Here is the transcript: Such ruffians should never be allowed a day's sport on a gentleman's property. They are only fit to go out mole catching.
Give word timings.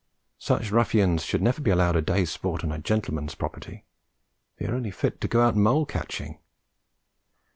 Such 0.39 0.71
ruffians 0.71 1.23
should 1.23 1.43
never 1.43 1.61
be 1.61 1.69
allowed 1.69 1.95
a 1.95 2.01
day's 2.01 2.31
sport 2.31 2.63
on 2.63 2.71
a 2.71 2.79
gentleman's 2.79 3.35
property. 3.35 3.85
They 4.57 4.65
are 4.65 4.73
only 4.73 4.89
fit 4.89 5.21
to 5.21 5.27
go 5.27 5.43
out 5.43 5.55
mole 5.55 5.85
catching. 5.85 6.39